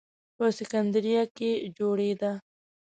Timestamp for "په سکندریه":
0.37-1.23